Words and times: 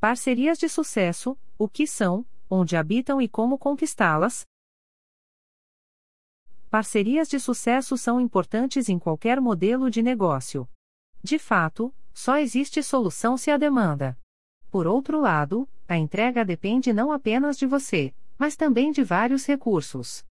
Parcerias 0.00 0.58
de 0.58 0.68
sucesso: 0.68 1.36
o 1.58 1.68
que 1.68 1.84
são, 1.84 2.24
onde 2.48 2.76
habitam 2.76 3.20
e 3.20 3.28
como 3.28 3.58
conquistá-las? 3.58 4.46
Parcerias 6.70 7.28
de 7.28 7.40
sucesso 7.40 7.96
são 7.96 8.20
importantes 8.20 8.88
em 8.88 8.96
qualquer 8.96 9.40
modelo 9.40 9.90
de 9.90 10.00
negócio. 10.00 10.68
De 11.20 11.36
fato, 11.36 11.92
só 12.14 12.36
existe 12.38 12.80
solução 12.80 13.36
se 13.36 13.50
a 13.50 13.56
demanda. 13.56 14.16
Por 14.70 14.86
outro 14.86 15.20
lado, 15.20 15.68
a 15.88 15.96
entrega 15.96 16.44
depende 16.44 16.92
não 16.92 17.10
apenas 17.10 17.58
de 17.58 17.66
você, 17.66 18.14
mas 18.38 18.54
também 18.54 18.92
de 18.92 19.02
vários 19.02 19.46
recursos. 19.46 20.24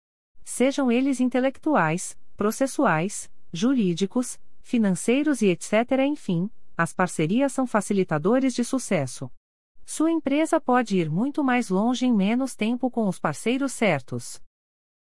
Sejam 0.45 0.93
eles 0.93 1.19
intelectuais, 1.19 2.17
processuais, 2.37 3.29
jurídicos, 3.53 4.39
financeiros 4.63 5.43
e 5.43 5.47
etc. 5.47 5.73
Enfim, 6.07 6.49
as 6.77 6.93
parcerias 6.93 7.53
são 7.53 7.67
facilitadores 7.67 8.55
de 8.55 8.63
sucesso. 8.63 9.29
Sua 9.89 10.11
empresa 10.11 10.61
pode 10.61 10.99
ir 10.99 11.09
muito 11.09 11.45
mais 11.45 11.69
longe 11.71 12.05
em 12.05 12.13
menos 12.13 12.57
tempo 12.57 12.91
com 12.91 13.07
os 13.07 13.21
parceiros 13.21 13.73
certos. 13.73 14.43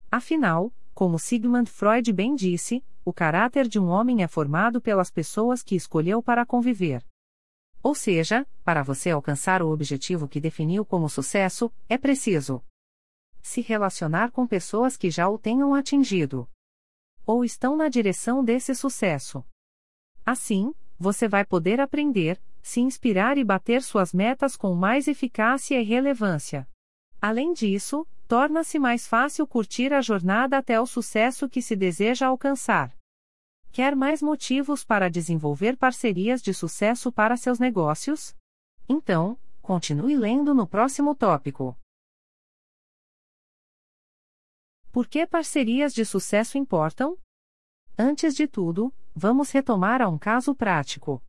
Afinal, 0.09 0.71
como 0.93 1.17
Sigmund 1.17 1.69
Freud 1.69 2.13
bem 2.13 2.35
disse, 2.35 2.85
o 3.03 3.11
caráter 3.11 3.67
de 3.67 3.79
um 3.79 3.87
homem 3.87 4.21
é 4.21 4.27
formado 4.27 4.79
pelas 4.79 5.09
pessoas 5.09 5.63
que 5.63 5.75
escolheu 5.75 6.21
para 6.21 6.45
conviver. 6.45 7.03
Ou 7.81 7.95
seja, 7.95 8.47
para 8.63 8.83
você 8.83 9.09
alcançar 9.09 9.63
o 9.63 9.71
objetivo 9.71 10.27
que 10.27 10.39
definiu 10.39 10.85
como 10.85 11.09
sucesso, 11.09 11.73
é 11.89 11.97
preciso 11.97 12.63
se 13.41 13.61
relacionar 13.61 14.31
com 14.31 14.45
pessoas 14.45 14.95
que 14.95 15.09
já 15.09 15.27
o 15.27 15.39
tenham 15.39 15.73
atingido 15.73 16.47
ou 17.25 17.43
estão 17.43 17.75
na 17.75 17.89
direção 17.89 18.43
desse 18.43 18.75
sucesso. 18.75 19.43
Assim, 20.25 20.73
você 20.99 21.27
vai 21.27 21.43
poder 21.43 21.79
aprender, 21.79 22.41
se 22.61 22.81
inspirar 22.81 23.37
e 23.37 23.43
bater 23.43 23.81
suas 23.81 24.13
metas 24.13 24.55
com 24.55 24.73
mais 24.73 25.07
eficácia 25.07 25.79
e 25.79 25.83
relevância. 25.83 26.67
Além 27.21 27.53
disso, 27.53 28.05
torna-se 28.27 28.77
mais 28.77 29.07
fácil 29.07 29.47
curtir 29.47 29.93
a 29.93 30.01
jornada 30.01 30.57
até 30.57 30.79
o 30.79 30.85
sucesso 30.85 31.49
que 31.49 31.61
se 31.61 31.75
deseja 31.75 32.27
alcançar. 32.27 32.95
Quer 33.71 33.95
mais 33.95 34.21
motivos 34.21 34.83
para 34.83 35.09
desenvolver 35.09 35.77
parcerias 35.77 36.41
de 36.41 36.53
sucesso 36.53 37.11
para 37.11 37.37
seus 37.37 37.59
negócios? 37.59 38.35
Então, 38.89 39.37
continue 39.61 40.15
lendo 40.15 40.53
no 40.53 40.67
próximo 40.67 41.13
tópico. 41.13 41.77
Por 44.91 45.07
que 45.07 45.27
parcerias 45.27 45.93
de 45.93 46.03
sucesso 46.03 46.57
importam? 46.57 47.17
Antes 47.97 48.35
de 48.35 48.47
tudo, 48.47 48.93
vamos 49.15 49.51
retomar 49.51 50.01
a 50.01 50.09
um 50.09 50.17
caso 50.17 50.55
prático. 50.55 51.21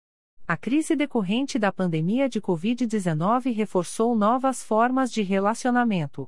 A 0.49 0.57
crise 0.57 0.97
decorrente 0.97 1.59
da 1.59 1.71
pandemia 1.71 2.27
de 2.27 2.41
Covid-19 2.41 3.53
reforçou 3.53 4.17
novas 4.17 4.65
formas 4.65 5.13
de 5.13 5.21
relacionamento. 5.21 6.27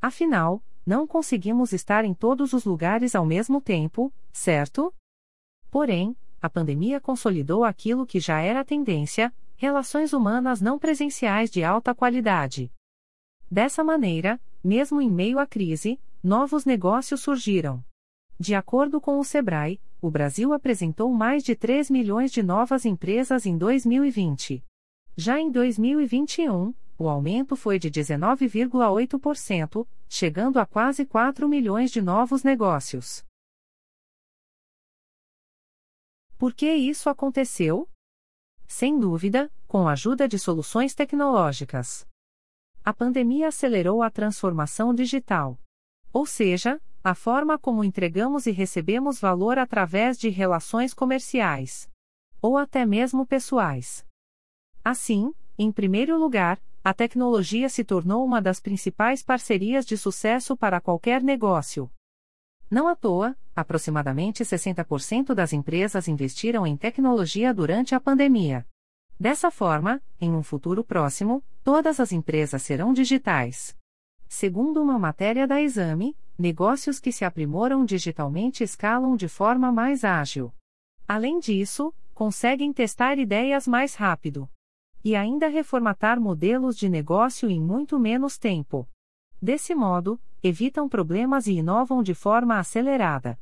Afinal, 0.00 0.62
não 0.86 1.04
conseguimos 1.04 1.72
estar 1.72 2.04
em 2.04 2.14
todos 2.14 2.52
os 2.52 2.64
lugares 2.64 3.16
ao 3.16 3.26
mesmo 3.26 3.60
tempo, 3.60 4.12
certo? 4.32 4.94
Porém, 5.68 6.16
a 6.40 6.48
pandemia 6.48 7.00
consolidou 7.00 7.64
aquilo 7.64 8.06
que 8.06 8.20
já 8.20 8.38
era 8.38 8.64
tendência: 8.64 9.34
relações 9.56 10.12
humanas 10.12 10.60
não 10.60 10.78
presenciais 10.78 11.50
de 11.50 11.64
alta 11.64 11.92
qualidade. 11.92 12.70
Dessa 13.50 13.82
maneira, 13.82 14.40
mesmo 14.62 15.00
em 15.00 15.10
meio 15.10 15.40
à 15.40 15.46
crise, 15.46 15.98
novos 16.22 16.64
negócios 16.64 17.20
surgiram. 17.20 17.84
De 18.38 18.54
acordo 18.54 19.00
com 19.00 19.18
o 19.18 19.24
Sebrae, 19.24 19.80
o 20.00 20.10
Brasil 20.10 20.52
apresentou 20.52 21.10
mais 21.12 21.42
de 21.42 21.56
3 21.56 21.90
milhões 21.90 22.30
de 22.30 22.42
novas 22.42 22.84
empresas 22.84 23.46
em 23.46 23.56
2020. 23.56 24.62
Já 25.16 25.40
em 25.40 25.50
2021, 25.50 26.74
o 26.98 27.08
aumento 27.08 27.56
foi 27.56 27.78
de 27.78 27.90
19,8%, 27.90 29.88
chegando 30.08 30.58
a 30.58 30.66
quase 30.66 31.06
4 31.06 31.48
milhões 31.48 31.90
de 31.90 32.02
novos 32.02 32.42
negócios. 32.42 33.24
Por 36.38 36.52
que 36.52 36.70
isso 36.70 37.08
aconteceu? 37.08 37.88
Sem 38.68 38.98
dúvida, 38.98 39.50
com 39.66 39.88
a 39.88 39.92
ajuda 39.92 40.28
de 40.28 40.38
soluções 40.38 40.94
tecnológicas. 40.94 42.06
A 42.84 42.92
pandemia 42.92 43.48
acelerou 43.48 44.02
a 44.02 44.10
transformação 44.10 44.94
digital. 44.94 45.58
Ou 46.12 46.26
seja, 46.26 46.80
a 47.06 47.14
forma 47.14 47.56
como 47.56 47.84
entregamos 47.84 48.46
e 48.46 48.50
recebemos 48.50 49.20
valor 49.20 49.60
através 49.60 50.18
de 50.18 50.28
relações 50.28 50.92
comerciais 50.92 51.88
ou 52.42 52.58
até 52.58 52.84
mesmo 52.84 53.24
pessoais. 53.24 54.04
Assim, 54.84 55.32
em 55.56 55.70
primeiro 55.70 56.18
lugar, 56.18 56.60
a 56.82 56.92
tecnologia 56.92 57.68
se 57.68 57.84
tornou 57.84 58.24
uma 58.24 58.42
das 58.42 58.58
principais 58.58 59.22
parcerias 59.22 59.86
de 59.86 59.96
sucesso 59.96 60.56
para 60.56 60.80
qualquer 60.80 61.22
negócio. 61.22 61.88
Não 62.68 62.88
à 62.88 62.96
toa, 62.96 63.36
aproximadamente 63.54 64.42
60% 64.42 65.32
das 65.32 65.52
empresas 65.52 66.08
investiram 66.08 66.66
em 66.66 66.76
tecnologia 66.76 67.54
durante 67.54 67.94
a 67.94 68.00
pandemia. 68.00 68.66
Dessa 69.16 69.48
forma, 69.48 70.02
em 70.20 70.34
um 70.34 70.42
futuro 70.42 70.82
próximo, 70.82 71.40
todas 71.62 72.00
as 72.00 72.10
empresas 72.10 72.62
serão 72.62 72.92
digitais. 72.92 73.76
Segundo 74.28 74.82
uma 74.82 74.98
matéria 74.98 75.46
da 75.46 75.62
Exame, 75.62 76.16
negócios 76.38 77.00
que 77.00 77.10
se 77.10 77.24
aprimoram 77.24 77.84
digitalmente 77.84 78.62
escalam 78.62 79.16
de 79.16 79.28
forma 79.28 79.72
mais 79.72 80.04
ágil. 80.04 80.52
Além 81.08 81.38
disso, 81.38 81.94
conseguem 82.12 82.72
testar 82.72 83.18
ideias 83.18 83.66
mais 83.66 83.94
rápido. 83.94 84.48
E 85.04 85.14
ainda 85.14 85.48
reformatar 85.48 86.20
modelos 86.20 86.76
de 86.76 86.88
negócio 86.88 87.48
em 87.48 87.60
muito 87.60 87.98
menos 87.98 88.36
tempo. 88.36 88.88
Desse 89.40 89.74
modo, 89.74 90.20
evitam 90.42 90.88
problemas 90.88 91.46
e 91.46 91.52
inovam 91.52 92.02
de 92.02 92.14
forma 92.14 92.58
acelerada. 92.58 93.38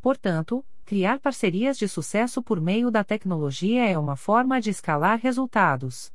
Portanto, 0.00 0.64
criar 0.84 1.20
parcerias 1.20 1.78
de 1.78 1.88
sucesso 1.88 2.42
por 2.42 2.60
meio 2.60 2.90
da 2.90 3.02
tecnologia 3.02 3.88
é 3.88 3.98
uma 3.98 4.16
forma 4.16 4.60
de 4.60 4.70
escalar 4.70 5.18
resultados. 5.18 6.12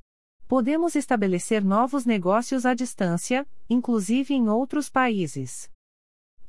Podemos 0.47 0.95
estabelecer 0.95 1.63
novos 1.63 2.06
negócios 2.06 2.66
à 2.66 2.74
distância, 2.74 3.47
inclusive 3.69 4.34
em 4.34 4.47
outros 4.47 4.89
países. 4.89 5.69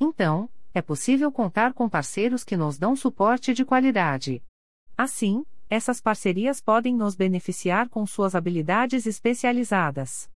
Então, 0.00 0.48
é 0.72 0.81
possível 0.81 1.32
contar 1.32 1.72
com 1.72 1.88
parceiros 1.88 2.44
que 2.44 2.56
nos 2.56 2.78
dão 2.78 2.94
suporte 2.94 3.53
de 3.53 3.64
qualidade. 3.64 4.42
Assim, 4.97 5.44
essas 5.69 6.00
parcerias 6.00 6.60
podem 6.60 6.94
nos 6.94 7.14
beneficiar 7.14 7.88
com 7.88 8.06
suas 8.06 8.34
habilidades 8.34 9.06
especializadas. 9.06 10.31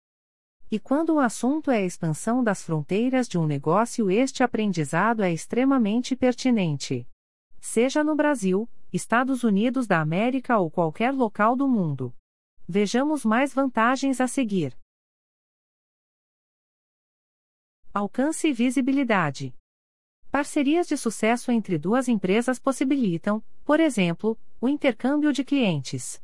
E 0.69 0.79
quando 0.79 1.15
o 1.15 1.19
assunto 1.19 1.69
é 1.69 1.77
a 1.77 1.85
expansão 1.85 2.43
das 2.43 2.63
fronteiras 2.63 3.27
de 3.27 3.37
um 3.37 3.45
negócio, 3.45 4.09
este 4.09 4.41
aprendizado 4.41 5.21
é 5.21 5.31
extremamente 5.31 6.15
pertinente. 6.15 7.07
Seja 7.59 8.03
no 8.03 8.15
Brasil, 8.15 8.69
Estados 8.91 9.43
Unidos 9.43 9.85
da 9.85 9.99
América 9.99 10.57
ou 10.57 10.71
qualquer 10.71 11.13
local 11.13 11.55
do 11.55 11.67
mundo. 11.67 12.13
Vejamos 12.67 13.25
mais 13.25 13.53
vantagens 13.53 14.19
a 14.21 14.27
seguir. 14.27 14.75
Alcance 17.93 18.47
e 18.47 18.53
visibilidade. 18.53 19.53
Parcerias 20.31 20.87
de 20.87 20.95
sucesso 20.95 21.51
entre 21.51 21.77
duas 21.77 22.07
empresas 22.07 22.57
possibilitam, 22.57 23.43
por 23.65 23.81
exemplo, 23.81 24.39
o 24.61 24.69
intercâmbio 24.69 25.33
de 25.33 25.43
clientes. 25.43 26.23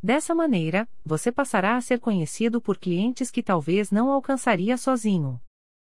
Dessa 0.00 0.36
maneira, 0.36 0.88
você 1.04 1.32
passará 1.32 1.76
a 1.76 1.80
ser 1.80 1.98
conhecido 1.98 2.60
por 2.60 2.78
clientes 2.78 3.28
que 3.28 3.42
talvez 3.42 3.90
não 3.90 4.08
alcançaria 4.08 4.76
sozinho. 4.76 5.40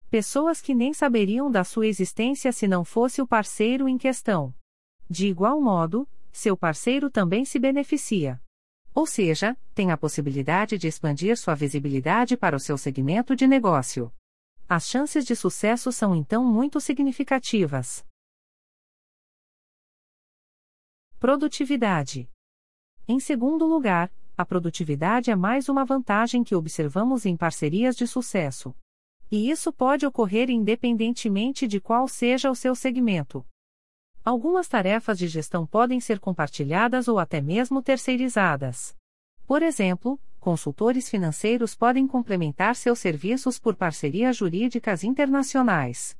Pessoas 0.08 0.60
que 0.60 0.76
nem 0.76 0.94
saberiam 0.94 1.50
da 1.50 1.64
sua 1.64 1.88
existência 1.88 2.52
se 2.52 2.68
não 2.68 2.84
fosse 2.84 3.20
o 3.20 3.26
parceiro 3.26 3.88
em 3.88 3.98
questão. 3.98 4.54
De 5.08 5.26
igual 5.26 5.60
modo, 5.60 6.08
seu 6.30 6.56
parceiro 6.56 7.10
também 7.10 7.44
se 7.44 7.58
beneficia. 7.58 8.40
Ou 8.94 9.08
seja, 9.08 9.58
tem 9.74 9.90
a 9.90 9.96
possibilidade 9.96 10.78
de 10.78 10.86
expandir 10.86 11.36
sua 11.36 11.56
visibilidade 11.56 12.36
para 12.36 12.54
o 12.54 12.60
seu 12.60 12.78
segmento 12.78 13.34
de 13.34 13.48
negócio. 13.48 14.12
As 14.72 14.86
chances 14.86 15.24
de 15.24 15.34
sucesso 15.34 15.90
são 15.90 16.14
então 16.14 16.44
muito 16.44 16.80
significativas. 16.80 18.06
Produtividade. 21.18 22.30
Em 23.08 23.18
segundo 23.18 23.66
lugar, 23.66 24.12
a 24.38 24.46
produtividade 24.46 25.28
é 25.28 25.34
mais 25.34 25.68
uma 25.68 25.84
vantagem 25.84 26.44
que 26.44 26.54
observamos 26.54 27.26
em 27.26 27.36
parcerias 27.36 27.96
de 27.96 28.06
sucesso. 28.06 28.72
E 29.28 29.50
isso 29.50 29.72
pode 29.72 30.06
ocorrer 30.06 30.48
independentemente 30.48 31.66
de 31.66 31.80
qual 31.80 32.06
seja 32.06 32.48
o 32.48 32.54
seu 32.54 32.76
segmento. 32.76 33.44
Algumas 34.24 34.68
tarefas 34.68 35.18
de 35.18 35.26
gestão 35.26 35.66
podem 35.66 35.98
ser 35.98 36.20
compartilhadas 36.20 37.08
ou 37.08 37.18
até 37.18 37.40
mesmo 37.40 37.82
terceirizadas. 37.82 38.96
Por 39.48 39.64
exemplo, 39.64 40.16
consultores 40.40 41.08
financeiros 41.08 41.76
podem 41.76 42.08
complementar 42.08 42.74
seus 42.74 42.98
serviços 42.98 43.58
por 43.58 43.76
parcerias 43.76 44.36
jurídicas 44.36 45.04
internacionais. 45.04 46.16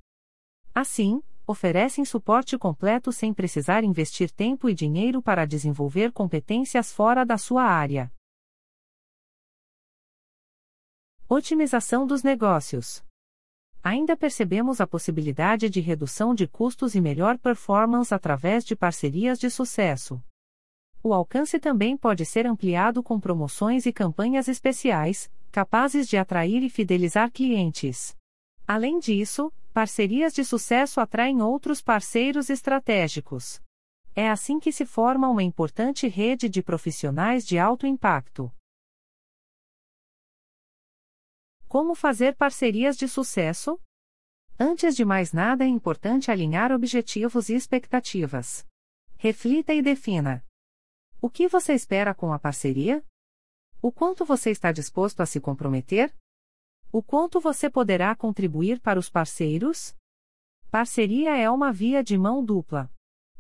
Assim, 0.73 1.21
oferecem 1.47 2.05
suporte 2.05 2.57
completo 2.57 3.11
sem 3.11 3.35
precisar 3.35 3.83
investir 3.83 4.31
tempo 4.31 4.69
e 4.69 4.75
dinheiro 4.75 5.21
para 5.21 5.45
desenvolver 5.45 6.13
competências 6.13 6.93
fora 6.93 7.25
da 7.25 7.37
sua 7.37 7.65
área. 7.65 8.13
Otimização 11.29 12.07
dos 12.07 12.23
negócios. 12.23 13.03
Ainda 13.83 14.17
percebemos 14.17 14.81
a 14.81 14.87
possibilidade 14.87 15.71
de 15.71 15.81
redução 15.81 16.35
de 16.35 16.47
custos 16.47 16.95
e 16.95 17.01
melhor 17.01 17.39
performance 17.39 18.13
através 18.13 18.65
de 18.65 18.77
parcerias 18.77 19.39
de 19.39 19.49
sucesso. 19.49 20.23
O 21.03 21.15
alcance 21.15 21.59
também 21.59 21.97
pode 21.97 22.27
ser 22.27 22.47
ampliado 22.47 23.03
com 23.03 23.19
promoções 23.19 23.87
e 23.87 23.93
campanhas 23.93 24.49
especiais, 24.49 25.31
capazes 25.51 26.07
de 26.07 26.19
atrair 26.19 26.63
e 26.63 26.69
fidelizar 26.69 27.33
clientes. 27.33 28.15
Além 28.67 28.99
disso, 28.99 29.51
parcerias 29.73 30.35
de 30.35 30.45
sucesso 30.45 31.01
atraem 31.01 31.41
outros 31.41 31.81
parceiros 31.81 32.51
estratégicos. 32.51 33.63
É 34.15 34.29
assim 34.29 34.61
que 34.61 34.71
se 34.71 34.85
forma 34.85 35.29
uma 35.29 35.43
importante 35.43 36.07
rede 36.07 36.51
de 36.51 36.63
profissionais 36.63 37.47
de 37.47 37.59
alto 37.59 37.87
impacto. 37.87 38.53
Como 41.67 41.95
fazer 41.95 42.37
parcerias 42.37 42.97
de 42.97 43.09
sucesso? 43.09 43.81
Antes 44.59 44.95
de 44.95 45.05
mais 45.05 45.33
nada, 45.33 45.65
é 45.65 45.69
importante 45.69 46.31
alinhar 46.31 46.73
objetivos 46.73 47.49
e 47.49 47.55
expectativas. 47.55 48.67
Reflita 49.17 49.73
e 49.73 49.81
defina. 49.81 50.45
O 51.23 51.29
que 51.29 51.47
você 51.49 51.75
espera 51.75 52.15
com 52.15 52.33
a 52.33 52.39
parceria? 52.39 53.05
O 53.83 53.93
quanto 53.93 54.25
você 54.25 54.51
está 54.51 54.73
disposto 54.73 55.21
a 55.21 55.27
se 55.27 55.39
comprometer? 55.39 56.15
O 56.91 57.03
quanto 57.03 57.39
você 57.39 57.69
poderá 57.69 58.17
contribuir 58.17 58.81
para 58.81 58.99
os 58.99 59.11
parceiros? 59.11 59.95
Parceria 60.71 61.37
é 61.37 61.51
uma 61.51 61.71
via 61.75 62.03
de 62.03 62.17
mão 62.17 62.43
dupla. 62.43 62.91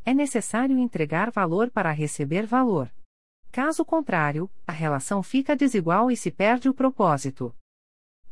É 0.04 0.12
necessário 0.12 0.76
entregar 0.78 1.30
valor 1.30 1.70
para 1.70 1.90
receber 1.90 2.44
valor. 2.44 2.92
Caso 3.50 3.82
contrário, 3.82 4.50
a 4.66 4.72
relação 4.72 5.22
fica 5.22 5.56
desigual 5.56 6.10
e 6.10 6.16
se 6.18 6.30
perde 6.30 6.68
o 6.68 6.74
propósito. 6.74 7.56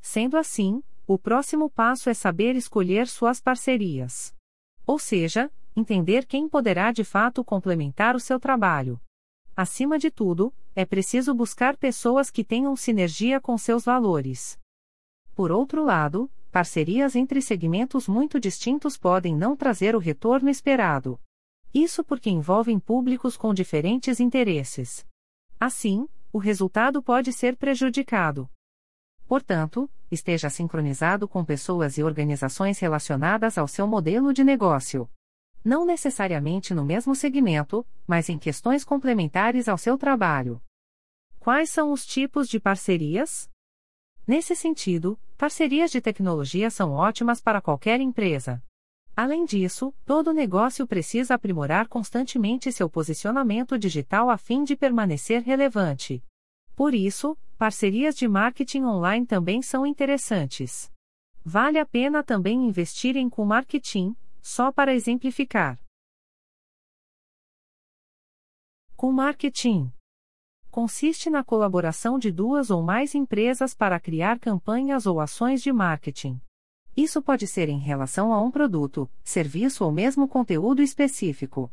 Sendo 0.02 0.36
assim, 0.36 0.82
o 1.06 1.18
próximo 1.18 1.70
passo 1.70 2.10
é 2.10 2.14
saber 2.14 2.54
escolher 2.54 3.06
suas 3.08 3.40
parcerias. 3.40 4.34
Ou 4.86 4.98
seja, 4.98 5.50
entender 5.74 6.26
quem 6.26 6.50
poderá 6.50 6.92
de 6.92 7.02
fato 7.02 7.42
complementar 7.42 8.14
o 8.14 8.20
seu 8.20 8.38
trabalho. 8.38 9.00
Acima 9.58 9.98
de 9.98 10.08
tudo, 10.08 10.54
é 10.72 10.84
preciso 10.84 11.34
buscar 11.34 11.76
pessoas 11.76 12.30
que 12.30 12.44
tenham 12.44 12.76
sinergia 12.76 13.40
com 13.40 13.58
seus 13.58 13.84
valores. 13.84 14.56
Por 15.34 15.50
outro 15.50 15.84
lado, 15.84 16.30
parcerias 16.52 17.16
entre 17.16 17.42
segmentos 17.42 18.06
muito 18.06 18.38
distintos 18.38 18.96
podem 18.96 19.34
não 19.34 19.56
trazer 19.56 19.96
o 19.96 19.98
retorno 19.98 20.48
esperado. 20.48 21.20
Isso 21.74 22.04
porque 22.04 22.30
envolvem 22.30 22.78
públicos 22.78 23.36
com 23.36 23.52
diferentes 23.52 24.20
interesses. 24.20 25.04
Assim, 25.58 26.08
o 26.32 26.38
resultado 26.38 27.02
pode 27.02 27.32
ser 27.32 27.56
prejudicado. 27.56 28.48
Portanto, 29.26 29.90
esteja 30.08 30.48
sincronizado 30.48 31.26
com 31.26 31.44
pessoas 31.44 31.98
e 31.98 32.04
organizações 32.04 32.78
relacionadas 32.78 33.58
ao 33.58 33.66
seu 33.66 33.88
modelo 33.88 34.32
de 34.32 34.44
negócio 34.44 35.10
não 35.68 35.84
necessariamente 35.84 36.72
no 36.72 36.82
mesmo 36.82 37.14
segmento, 37.14 37.86
mas 38.06 38.30
em 38.30 38.38
questões 38.38 38.84
complementares 38.84 39.68
ao 39.68 39.76
seu 39.76 39.98
trabalho. 39.98 40.62
Quais 41.38 41.68
são 41.68 41.92
os 41.92 42.06
tipos 42.06 42.48
de 42.48 42.58
parcerias? 42.58 43.50
Nesse 44.26 44.56
sentido, 44.56 45.20
parcerias 45.36 45.90
de 45.90 46.00
tecnologia 46.00 46.70
são 46.70 46.92
ótimas 46.92 47.38
para 47.42 47.60
qualquer 47.60 48.00
empresa. 48.00 48.62
Além 49.14 49.44
disso, 49.44 49.94
todo 50.06 50.32
negócio 50.32 50.86
precisa 50.86 51.34
aprimorar 51.34 51.86
constantemente 51.86 52.72
seu 52.72 52.88
posicionamento 52.88 53.78
digital 53.78 54.30
a 54.30 54.38
fim 54.38 54.64
de 54.64 54.74
permanecer 54.74 55.42
relevante. 55.42 56.24
Por 56.74 56.94
isso, 56.94 57.36
parcerias 57.58 58.16
de 58.16 58.26
marketing 58.26 58.84
online 58.84 59.26
também 59.26 59.60
são 59.60 59.84
interessantes. 59.84 60.90
Vale 61.44 61.78
a 61.78 61.84
pena 61.84 62.22
também 62.22 62.66
investir 62.66 63.16
em 63.16 63.28
co-marketing, 63.28 64.16
só 64.48 64.72
para 64.72 64.94
exemplificar. 64.94 65.78
Com 68.96 69.12
marketing 69.12 69.92
consiste 70.70 71.28
na 71.28 71.44
colaboração 71.44 72.18
de 72.18 72.32
duas 72.32 72.70
ou 72.70 72.82
mais 72.82 73.14
empresas 73.14 73.74
para 73.74 74.00
criar 74.00 74.38
campanhas 74.38 75.04
ou 75.04 75.20
ações 75.20 75.62
de 75.62 75.70
marketing. 75.70 76.40
Isso 76.96 77.20
pode 77.20 77.46
ser 77.46 77.68
em 77.68 77.78
relação 77.78 78.32
a 78.32 78.40
um 78.40 78.50
produto, 78.50 79.08
serviço 79.22 79.84
ou 79.84 79.92
mesmo 79.92 80.26
conteúdo 80.26 80.82
específico. 80.82 81.70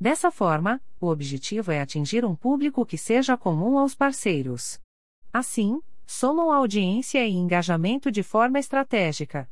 Dessa 0.00 0.30
forma, 0.30 0.80
o 1.00 1.08
objetivo 1.08 1.72
é 1.72 1.80
atingir 1.80 2.24
um 2.24 2.36
público 2.36 2.86
que 2.86 2.96
seja 2.96 3.36
comum 3.36 3.76
aos 3.76 3.96
parceiros. 3.96 4.80
Assim, 5.32 5.82
somam 6.06 6.52
audiência 6.52 7.26
e 7.26 7.32
engajamento 7.32 8.10
de 8.12 8.22
forma 8.22 8.60
estratégica. 8.60 9.50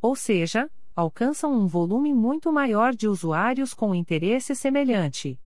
Ou 0.00 0.14
seja, 0.14 0.70
alcançam 0.98 1.52
um 1.52 1.64
volume 1.64 2.12
muito 2.12 2.52
maior 2.52 2.92
de 2.92 3.06
usuários 3.06 3.72
com 3.72 3.94
interesse 3.94 4.52
semelhante. 4.52 5.40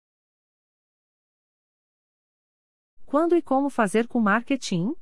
Quando 3.04 3.36
e 3.36 3.42
como 3.42 3.68
fazer 3.68 4.07
com 4.07 4.19
marketing? 4.19 4.96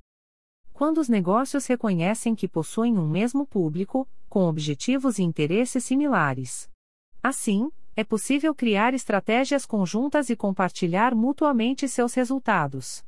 Quando 0.72 1.00
os 1.00 1.10
negócios 1.10 1.66
reconhecem 1.66 2.34
que 2.34 2.48
possuem 2.48 2.98
um 2.98 3.10
mesmo 3.10 3.46
público, 3.46 4.08
com 4.30 4.48
objetivos 4.48 5.20
e 5.20 5.24
interesses 5.24 5.84
similares. 5.84 6.72
Assim, 7.22 7.70
é 7.94 8.06
possível 8.06 8.56
criar 8.56 8.94
estratégias 8.94 9.66
conjuntas 9.66 10.30
e 10.30 10.36
compartilhar 10.38 11.14
mutuamente 11.14 11.90
seus 11.90 12.14
resultados. 12.14 13.04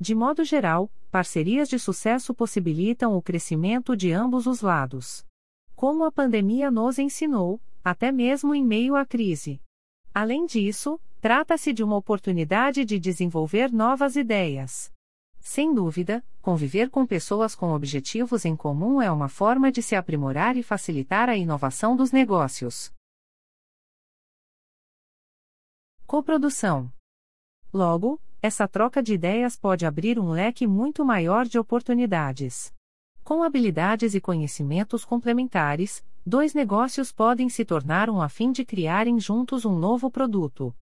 De 0.00 0.14
modo 0.14 0.42
geral, 0.42 0.90
parcerias 1.10 1.68
de 1.68 1.78
sucesso 1.78 2.32
possibilitam 2.32 3.14
o 3.14 3.20
crescimento 3.20 3.94
de 3.94 4.12
ambos 4.12 4.46
os 4.46 4.62
lados 4.62 5.26
como 5.84 6.02
a 6.04 6.10
pandemia 6.10 6.70
nos 6.70 6.98
ensinou, 6.98 7.60
até 7.84 8.10
mesmo 8.10 8.54
em 8.54 8.64
meio 8.64 8.96
à 8.96 9.04
crise. 9.04 9.60
Além 10.14 10.46
disso, 10.46 10.98
trata-se 11.20 11.74
de 11.74 11.84
uma 11.84 11.94
oportunidade 11.94 12.86
de 12.86 12.98
desenvolver 12.98 13.70
novas 13.70 14.16
ideias. 14.16 14.90
Sem 15.40 15.74
dúvida, 15.74 16.24
conviver 16.40 16.88
com 16.88 17.06
pessoas 17.06 17.54
com 17.54 17.74
objetivos 17.74 18.46
em 18.46 18.56
comum 18.56 19.02
é 19.02 19.12
uma 19.12 19.28
forma 19.28 19.70
de 19.70 19.82
se 19.82 19.94
aprimorar 19.94 20.56
e 20.56 20.62
facilitar 20.62 21.28
a 21.28 21.36
inovação 21.36 21.94
dos 21.94 22.10
negócios. 22.10 22.90
Coprodução. 26.06 26.90
Logo, 27.70 28.18
essa 28.40 28.66
troca 28.66 29.02
de 29.02 29.12
ideias 29.12 29.54
pode 29.54 29.84
abrir 29.84 30.18
um 30.18 30.30
leque 30.30 30.66
muito 30.66 31.04
maior 31.04 31.44
de 31.44 31.58
oportunidades. 31.58 32.72
Com 33.24 33.42
habilidades 33.42 34.14
e 34.14 34.20
conhecimentos 34.20 35.02
complementares, 35.02 36.04
dois 36.26 36.52
negócios 36.52 37.10
podem 37.10 37.48
se 37.48 37.64
tornar 37.64 38.10
um 38.10 38.20
a 38.20 38.28
fim 38.28 38.52
de 38.52 38.66
criarem 38.66 39.18
juntos 39.18 39.64
um 39.64 39.78
novo 39.78 40.10
produto. 40.10 40.76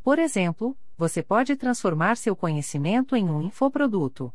Por 0.00 0.20
exemplo, 0.20 0.78
você 0.96 1.20
pode 1.20 1.56
transformar 1.56 2.16
seu 2.16 2.36
conhecimento 2.36 3.16
em 3.16 3.28
um 3.28 3.42
infoproduto. 3.42 4.32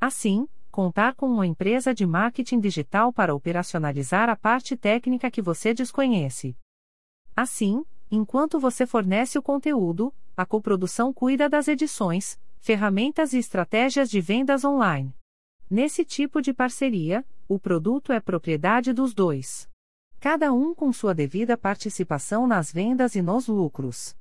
Assim, 0.00 0.48
contar 0.70 1.16
com 1.16 1.28
uma 1.28 1.44
empresa 1.44 1.92
de 1.92 2.06
marketing 2.06 2.60
digital 2.60 3.12
para 3.12 3.34
operacionalizar 3.34 4.28
a 4.28 4.36
parte 4.36 4.76
técnica 4.76 5.28
que 5.28 5.42
você 5.42 5.74
desconhece. 5.74 6.56
Assim, 7.34 7.84
enquanto 8.08 8.60
você 8.60 8.86
fornece 8.86 9.36
o 9.36 9.42
conteúdo, 9.42 10.14
a 10.36 10.46
coprodução 10.46 11.12
cuida 11.12 11.48
das 11.48 11.66
edições, 11.66 12.38
ferramentas 12.60 13.32
e 13.32 13.38
estratégias 13.38 14.08
de 14.08 14.20
vendas 14.20 14.64
online. 14.64 15.12
Nesse 15.68 16.04
tipo 16.04 16.40
de 16.40 16.54
parceria, 16.54 17.26
o 17.48 17.58
produto 17.58 18.12
é 18.12 18.20
propriedade 18.20 18.92
dos 18.92 19.12
dois. 19.12 19.68
Cada 20.20 20.52
um 20.52 20.72
com 20.72 20.92
sua 20.92 21.12
devida 21.12 21.58
participação 21.58 22.46
nas 22.46 22.72
vendas 22.72 23.16
e 23.16 23.22
nos 23.22 23.48
lucros. 23.48 24.16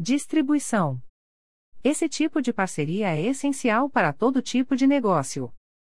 Distribuição. 0.00 1.00
Esse 1.84 2.08
tipo 2.08 2.40
de 2.40 2.54
parceria 2.54 3.08
é 3.14 3.20
essencial 3.20 3.90
para 3.90 4.14
todo 4.14 4.40
tipo 4.40 4.74
de 4.74 4.86
negócio. 4.86 5.52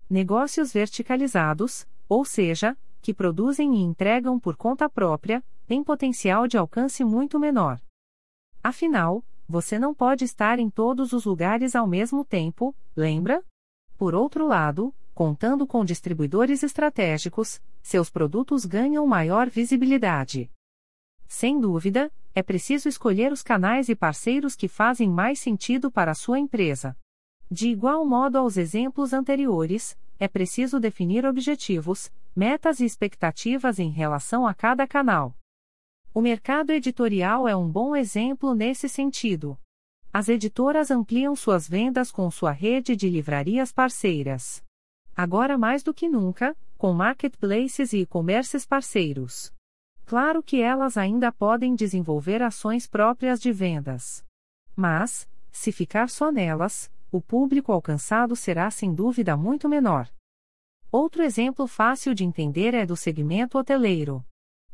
Negócios 0.09 0.73
verticalizados, 0.73 1.89
ou 2.07 2.23
seja, 2.23 2.77
que 3.01 3.15
produzem 3.15 3.75
e 3.77 3.81
entregam 3.81 4.39
por 4.39 4.57
conta 4.57 4.91
própria, 4.91 5.43
têm 5.67 5.83
potencial 5.83 6.47
de 6.47 6.59
alcance 6.59 7.03
muito 7.03 7.41
menor. 7.41 7.81
Afinal, 8.63 9.25
você 9.49 9.79
não 9.79 9.95
pode 9.95 10.25
estar 10.25 10.59
em 10.59 10.69
todos 10.69 11.13
os 11.13 11.25
lugares 11.25 11.77
ao 11.77 11.87
mesmo 11.87 12.25
tempo, 12.25 12.75
lembra? 12.97 13.43
Por 13.97 14.15
outro 14.15 14.47
lado, 14.47 14.95
contando 15.15 15.67
com 15.67 15.85
distribuidores 15.85 16.63
estratégicos, 16.63 17.61
seus 17.83 18.11
produtos 18.11 18.65
ganham 18.65 19.07
maior 19.07 19.49
visibilidade. 19.49 20.51
Sem 21.27 21.59
dúvida, 21.61 22.13
é 22.35 22.43
preciso 22.43 22.89
escolher 22.89 23.33
os 23.33 23.43
canais 23.43 23.89
e 23.89 23.95
parceiros 23.95 24.55
que 24.55 24.69
fazem 24.69 25.09
mais 25.09 25.39
sentido 25.39 25.91
para 25.91 26.11
a 26.11 26.15
sua 26.15 26.39
empresa. 26.39 26.97
De 27.51 27.69
igual 27.69 28.05
modo 28.05 28.37
aos 28.37 28.57
exemplos 28.57 29.13
anteriores, 29.13 29.97
é 30.19 30.29
preciso 30.29 30.81
definir 30.81 31.25
objetivos, 31.25 32.13
metas 32.35 32.81
e 32.81 32.85
expectativas 32.85 33.79
em 33.79 33.91
relação 33.91 34.47
a 34.47 34.53
cada 34.53 34.87
canal. 34.87 35.35
O 36.17 36.23
mercado 36.23 36.71
editorial 36.71 37.47
é 37.47 37.55
um 37.55 37.71
bom 37.71 37.95
exemplo 37.95 38.55
nesse 38.55 38.89
sentido. 38.89 39.55
As 40.11 40.31
editoras 40.31 40.91
ampliam 40.91 41.37
suas 41.37 41.69
vendas 41.69 42.11
com 42.11 42.31
sua 42.31 42.53
rede 42.53 42.97
de 42.97 43.07
livrarias 43.07 43.71
parceiras. 43.71 44.65
Agora 45.15 45.59
mais 45.59 45.83
do 45.83 45.93
que 45.93 46.09
nunca, 46.09 46.57
com 46.79 46.95
marketplaces 46.95 47.93
e 47.93 47.99
e-commerces 47.99 48.65
parceiros. 48.65 49.53
Claro 50.07 50.43
que 50.43 50.59
elas 50.59 50.97
ainda 50.97 51.31
podem 51.31 51.75
desenvolver 51.75 52.43
ações 52.43 52.87
próprias 52.87 53.39
de 53.39 53.53
vendas. 53.53 54.25
Mas, 54.75 55.29
se 55.53 55.71
ficar 55.71 56.09
só 56.09 56.33
nelas, 56.33 56.91
o 57.13 57.21
público 57.21 57.73
alcançado 57.73 58.35
será 58.35 58.71
sem 58.71 58.95
dúvida 58.95 59.37
muito 59.37 59.69
menor. 59.69 60.11
Outro 60.91 61.23
exemplo 61.23 61.67
fácil 61.67 62.15
de 62.15 62.25
entender 62.25 62.73
é 62.73 62.87
do 62.87 62.97
segmento 62.97 63.59
hoteleiro. 63.59 64.25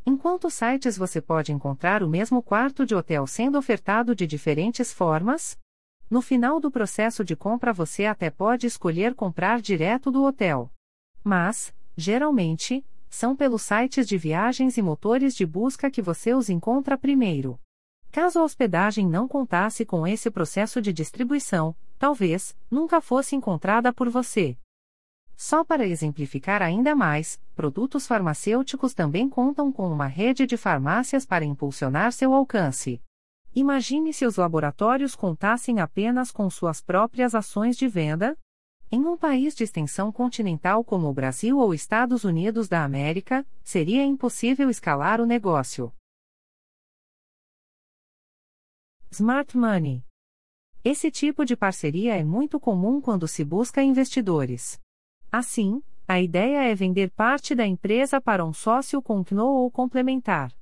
Em 0.04 0.16
quantos 0.16 0.54
sites 0.54 0.97
você 0.97 1.21
pode 1.21 1.52
encontrar 1.52 2.02
o 2.02 2.09
mesmo 2.09 2.42
quarto 2.42 2.85
de 2.85 2.92
hotel 2.92 3.25
sendo 3.25 3.56
ofertado 3.56 4.16
de 4.16 4.26
diferentes 4.26 4.92
formas? 4.92 5.56
No 6.11 6.21
final 6.21 6.59
do 6.59 6.73
processo 6.73 7.25
de 7.25 7.37
compra 7.37 7.73
você 7.73 8.06
até 8.06 8.28
pode 8.28 8.66
escolher 8.66 9.14
comprar 9.14 9.61
direto 9.61 10.11
do 10.11 10.25
hotel. 10.25 10.73
Mas, 11.23 11.73
geralmente, 11.97 12.85
são 13.09 13.37
pelos 13.37 13.62
sites 13.62 14.09
de 14.09 14.18
viagens 14.18 14.76
e 14.76 14.82
motores 14.82 15.37
de 15.37 15.47
busca 15.47 15.88
que 15.88 16.02
você 16.02 16.35
os 16.35 16.50
encontra 16.50 16.99
primeiro. 16.99 17.61
Caso 18.11 18.40
a 18.40 18.42
hospedagem 18.42 19.06
não 19.06 19.28
contasse 19.28 19.85
com 19.87 20.04
esse 20.04 20.32
processo 20.32 20.82
de 20.82 20.92
distribuição, 20.92 21.76
talvez 21.97 22.56
nunca 22.68 23.00
fosse 23.00 23.37
encontrada 23.37 23.92
por 23.92 24.09
você. 24.09 24.59
Só 25.45 25.65
para 25.65 25.85
exemplificar 25.85 26.63
ainda 26.63 26.95
mais, 26.95 27.37
produtos 27.57 28.07
farmacêuticos 28.07 28.95
também 28.95 29.29
contam 29.29 29.73
com 29.73 29.91
uma 29.91 30.07
rede 30.07 30.47
de 30.47 30.57
farmácias 30.57 31.27
para 31.27 31.45
impulsionar 31.45 32.13
seu 32.13 32.33
alcance. 32.33 33.03
Imagine 33.53 34.13
se 34.13 34.25
os 34.25 34.37
laboratórios 34.37 35.17
contassem 35.17 35.81
apenas 35.81 36.31
com 36.31 36.49
suas 36.49 36.81
próprias 36.81 37.35
ações 37.35 37.77
de 37.77 37.89
venda? 37.89 38.39
Em 38.89 39.05
um 39.05 39.17
país 39.17 39.53
de 39.57 39.65
extensão 39.65 40.13
continental 40.13 40.85
como 40.85 41.09
o 41.09 41.13
Brasil 41.13 41.59
ou 41.59 41.75
Estados 41.75 42.23
Unidos 42.23 42.69
da 42.69 42.85
América, 42.85 43.45
seria 43.65 44.05
impossível 44.05 44.71
escalar 44.71 45.21
o 45.21 45.27
negócio. 45.27 45.93
Smart 49.11 49.59
Money. 49.59 50.05
Esse 50.85 51.11
tipo 51.11 51.45
de 51.45 51.57
parceria 51.57 52.17
é 52.17 52.23
muito 52.23 52.61
comum 52.61 53.01
quando 53.01 53.27
se 53.27 53.45
busca 53.45 53.83
investidores. 53.83 54.81
Assim, 55.33 55.83
a 56.07 56.21
ideia 56.21 56.62
é 56.62 56.75
vender 56.75 57.11
parte 57.11 57.55
da 57.55 57.67
empresa 57.67 58.21
para 58.21 58.45
um 58.45 58.53
sócio 58.53 59.01
com 59.01 59.25
KNO 59.25 59.47
ou 59.47 59.71
complementar. 59.71 60.53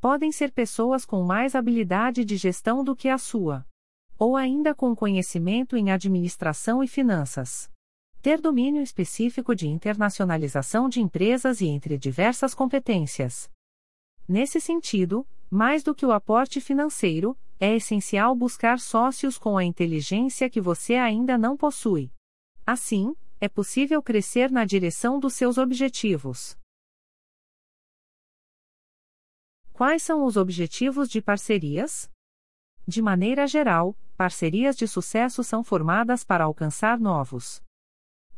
Podem 0.00 0.32
ser 0.32 0.50
pessoas 0.50 1.04
com 1.04 1.22
mais 1.22 1.54
habilidade 1.54 2.24
de 2.24 2.38
gestão 2.38 2.82
do 2.82 2.96
que 2.96 3.10
a 3.10 3.18
sua. 3.18 3.66
Ou 4.18 4.34
ainda 4.34 4.74
com 4.74 4.96
conhecimento 4.96 5.76
em 5.76 5.90
administração 5.90 6.82
e 6.82 6.88
finanças. 6.88 7.70
Ter 8.22 8.40
domínio 8.40 8.80
específico 8.80 9.54
de 9.54 9.68
internacionalização 9.68 10.88
de 10.88 11.02
empresas 11.02 11.60
e 11.60 11.66
entre 11.66 11.98
diversas 11.98 12.54
competências. 12.54 13.50
Nesse 14.26 14.58
sentido, 14.58 15.26
mais 15.50 15.82
do 15.82 15.94
que 15.94 16.06
o 16.06 16.12
aporte 16.12 16.62
financeiro, 16.62 17.36
é 17.60 17.76
essencial 17.76 18.34
buscar 18.34 18.78
sócios 18.78 19.36
com 19.36 19.58
a 19.58 19.64
inteligência 19.64 20.48
que 20.48 20.62
você 20.62 20.94
ainda 20.94 21.36
não 21.36 21.58
possui. 21.58 22.10
Assim, 22.64 23.14
é 23.44 23.48
possível 23.48 24.02
crescer 24.02 24.50
na 24.50 24.64
direção 24.64 25.20
dos 25.20 25.34
seus 25.34 25.58
objetivos. 25.58 26.58
Quais 29.70 30.02
são 30.02 30.24
os 30.24 30.38
objetivos 30.38 31.10
de 31.10 31.20
parcerias? 31.20 32.10
De 32.88 33.02
maneira 33.02 33.46
geral, 33.46 33.94
parcerias 34.16 34.76
de 34.76 34.88
sucesso 34.88 35.44
são 35.44 35.62
formadas 35.62 36.24
para 36.24 36.44
alcançar 36.44 36.98
novos 36.98 37.62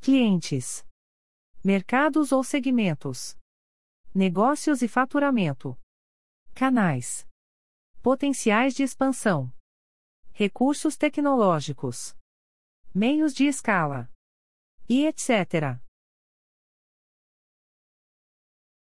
clientes, 0.00 0.84
mercados 1.64 2.32
ou 2.32 2.42
segmentos, 2.42 3.36
negócios 4.12 4.82
e 4.82 4.88
faturamento, 4.88 5.78
canais, 6.52 7.26
potenciais 8.02 8.74
de 8.74 8.82
expansão, 8.82 9.52
recursos 10.32 10.96
tecnológicos, 10.96 12.16
meios 12.92 13.32
de 13.32 13.46
escala 13.46 14.10
e 14.88 15.06
etc. 15.06 15.80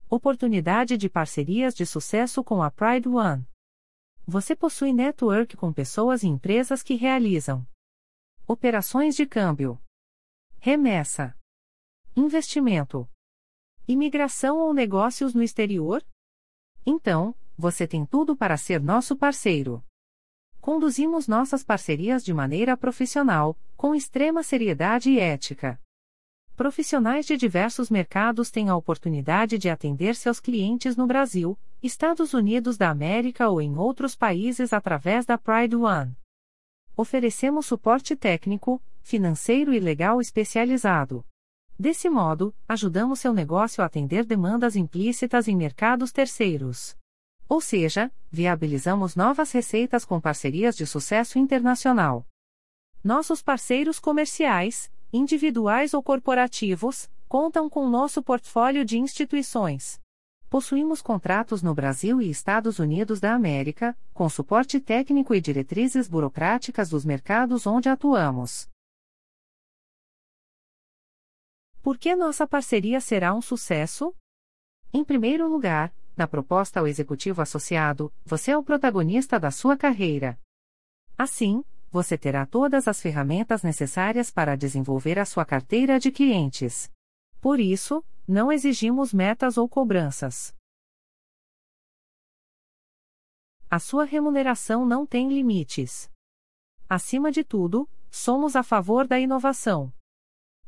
Oportunidade 0.10 0.98
de 0.98 1.10
parcerias 1.10 1.74
de 1.74 1.86
sucesso 1.86 2.44
com 2.44 2.64
a 2.64 2.72
Pride 2.72 3.10
One. 3.10 3.46
Você 4.26 4.56
possui 4.56 4.94
network 4.94 5.58
com 5.58 5.74
pessoas 5.74 6.24
e 6.24 6.28
empresas 6.28 6.84
que 6.84 6.96
realizam 6.96 7.68
operações 8.48 9.16
de 9.16 9.26
câmbio, 9.26 9.78
remessa, 10.60 11.38
investimento, 12.16 13.10
imigração 13.88 14.60
ou 14.60 14.74
negócios 14.74 15.34
no 15.34 15.44
exterior? 15.44 16.06
Então, 16.86 17.36
você 17.58 17.88
tem 17.88 18.06
tudo 18.06 18.36
para 18.36 18.56
ser 18.56 18.82
nosso 18.82 19.16
parceiro. 19.16 19.84
Conduzimos 20.62 21.28
nossas 21.28 21.64
parcerias 21.64 22.24
de 22.24 22.34
maneira 22.34 22.78
profissional, 22.78 23.58
com 23.76 23.96
extrema 23.96 24.44
seriedade 24.44 25.10
e 25.10 25.20
ética. 25.20 25.82
Profissionais 26.58 27.28
de 27.28 27.38
diversos 27.38 27.88
mercados 27.88 28.50
têm 28.50 28.68
a 28.68 28.76
oportunidade 28.76 29.60
de 29.60 29.70
atender 29.70 30.16
seus 30.16 30.40
clientes 30.40 30.98
no 30.98 31.06
Brasil, 31.06 31.56
Estados 31.84 32.34
Unidos 32.34 32.80
da 32.80 32.90
América 32.90 33.48
ou 33.48 33.62
em 33.62 33.78
outros 33.78 34.16
países 34.16 34.74
através 34.74 35.24
da 35.24 35.38
Pride 35.38 35.76
One. 35.76 36.18
Oferecemos 36.96 37.68
suporte 37.68 38.16
técnico, 38.16 38.82
financeiro 39.04 39.72
e 39.72 39.80
legal 39.80 40.20
especializado. 40.20 41.24
Desse 41.78 42.10
modo, 42.10 42.56
ajudamos 42.68 43.20
seu 43.20 43.34
negócio 43.34 43.84
a 43.84 43.86
atender 43.86 44.26
demandas 44.26 44.76
implícitas 44.76 45.48
em 45.48 45.56
mercados 45.56 46.12
terceiros. 46.12 46.98
Ou 47.48 47.62
seja, 47.62 48.12
viabilizamos 48.32 49.16
novas 49.16 49.52
receitas 49.52 50.04
com 50.04 50.20
parcerias 50.20 50.76
de 50.76 50.88
sucesso 50.88 51.38
internacional. 51.38 52.26
Nossos 53.04 53.44
parceiros 53.44 54.00
comerciais, 54.00 54.92
individuais 55.12 55.94
ou 55.94 56.04
corporativos, 56.04 57.10
contam 57.28 57.70
com 57.70 57.90
nosso 57.90 58.22
portfólio 58.22 58.86
de 58.86 58.98
instituições. 58.98 60.00
Possuímos 60.50 61.02
contratos 61.02 61.62
no 61.62 61.76
Brasil 61.76 62.22
e 62.22 62.30
Estados 62.30 62.80
Unidos 62.80 63.20
da 63.20 63.34
América, 63.34 63.98
com 64.14 64.30
suporte 64.30 64.80
técnico 64.80 65.36
e 65.36 65.42
diretrizes 65.42 66.08
burocráticas 66.08 66.90
dos 66.90 67.04
mercados 67.04 67.68
onde 67.68 67.90
atuamos. 67.90 68.70
Por 71.82 71.98
que 71.98 72.16
nossa 72.16 72.48
parceria 72.48 73.02
será 73.02 73.34
um 73.34 73.42
sucesso? 73.42 74.16
Em 74.94 75.04
primeiro 75.04 75.48
lugar, 75.50 75.94
na 76.16 76.28
proposta 76.28 76.80
ao 76.80 76.88
executivo 76.88 77.42
associado, 77.42 78.12
você 78.26 78.52
é 78.52 78.58
o 78.58 78.64
protagonista 78.64 79.40
da 79.40 79.52
sua 79.52 79.78
carreira. 79.78 80.40
Assim, 81.18 81.64
você 81.92 82.18
terá 82.18 82.46
todas 82.46 82.88
as 82.88 83.02
ferramentas 83.02 83.64
necessárias 83.64 84.30
para 84.30 84.56
desenvolver 84.56 85.18
a 85.18 85.26
sua 85.26 85.46
carteira 85.46 86.00
de 86.00 86.12
clientes. 86.12 86.92
Por 87.40 87.60
isso, 87.60 88.04
não 88.28 88.52
exigimos 88.52 89.14
metas 89.14 89.58
ou 89.58 89.70
cobranças. 89.70 90.54
A 93.70 93.80
sua 93.80 94.06
remuneração 94.06 94.86
não 94.86 95.06
tem 95.06 95.30
limites. 95.30 96.10
Acima 96.90 97.32
de 97.32 97.44
tudo, 97.44 97.90
somos 98.10 98.56
a 98.56 98.64
favor 98.64 99.06
da 99.06 99.20
inovação. 99.20 99.92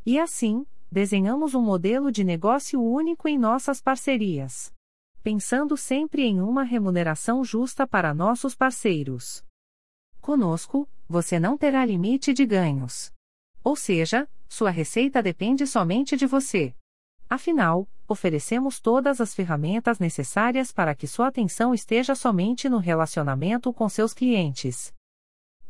E 0.05 0.19
assim, 0.19 0.65
desenhamos 0.91 1.53
um 1.53 1.61
modelo 1.61 2.11
de 2.11 2.23
negócio 2.23 2.81
único 2.81 3.27
em 3.27 3.37
nossas 3.37 3.81
parcerias. 3.81 4.73
Pensando 5.21 5.77
sempre 5.77 6.23
em 6.23 6.41
uma 6.41 6.63
remuneração 6.63 7.43
justa 7.43 7.85
para 7.87 8.13
nossos 8.13 8.55
parceiros. 8.55 9.45
Conosco, 10.19 10.87
você 11.09 11.39
não 11.39 11.57
terá 11.57 11.83
limite 11.83 12.31
de 12.31 12.45
ganhos. 12.45 13.11
Ou 13.63 13.75
seja, 13.75 14.29
sua 14.47 14.69
receita 14.69 15.23
depende 15.23 15.65
somente 15.65 16.15
de 16.15 16.27
você. 16.27 16.75
Afinal, 17.27 17.87
oferecemos 18.07 18.79
todas 18.79 19.19
as 19.19 19.33
ferramentas 19.33 19.97
necessárias 19.97 20.71
para 20.71 20.93
que 20.93 21.07
sua 21.07 21.27
atenção 21.27 21.73
esteja 21.73 22.13
somente 22.13 22.69
no 22.69 22.77
relacionamento 22.77 23.73
com 23.73 23.89
seus 23.89 24.13
clientes. 24.13 24.93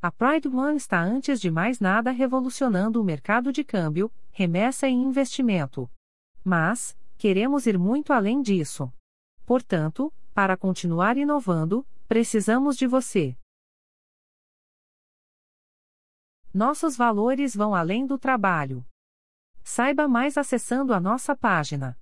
A 0.01 0.11
Pride 0.11 0.47
One 0.47 0.77
está 0.77 1.01
antes 1.01 1.39
de 1.39 1.49
mais 1.49 1.79
nada 1.79 2.11
revolucionando 2.11 3.01
o 3.01 3.03
mercado 3.03 3.51
de 3.51 3.63
câmbio, 3.63 4.11
remessa 4.31 4.87
e 4.87 4.93
investimento. 4.93 5.89
Mas, 6.43 6.97
queremos 7.17 7.65
ir 7.65 7.77
muito 7.77 8.13
além 8.13 8.41
disso. 8.41 8.91
Portanto, 9.45 10.13
para 10.33 10.55
continuar 10.55 11.17
inovando, 11.17 11.85
precisamos 12.07 12.77
de 12.77 12.87
você. 12.87 13.35
Nossos 16.53 16.97
valores 16.97 17.55
vão 17.55 17.75
além 17.75 18.07
do 18.07 18.17
trabalho. 18.17 18.83
Saiba 19.63 20.07
mais 20.07 20.35
acessando 20.35 20.93
a 20.93 20.99
nossa 20.99 21.35
página. 21.35 21.95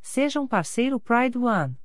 Seja 0.00 0.40
um 0.40 0.46
parceiro 0.46 0.98
Pride 0.98 1.36
One. 1.36 1.76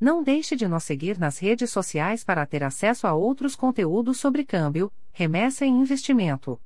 Não 0.00 0.22
deixe 0.22 0.54
de 0.54 0.68
nos 0.68 0.84
seguir 0.84 1.18
nas 1.18 1.38
redes 1.38 1.72
sociais 1.72 2.22
para 2.22 2.46
ter 2.46 2.62
acesso 2.62 3.04
a 3.04 3.14
outros 3.14 3.56
conteúdos 3.56 4.20
sobre 4.20 4.44
câmbio, 4.44 4.92
Remessa 5.10 5.66
em 5.66 5.80
Investimento. 5.80 6.60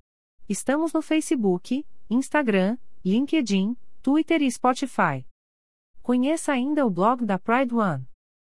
Estamos 0.47 0.93
no 0.93 1.01
Facebook, 1.01 1.87
Instagram, 2.11 2.77
LinkedIn, 3.03 3.75
Twitter 4.03 4.43
e 4.43 4.51
Spotify. 4.51 5.27
Conheça 6.03 6.53
ainda 6.53 6.85
o 6.85 6.91
blog 6.91 7.25
da 7.25 7.39
Pride 7.39 7.75
One. 7.75 8.07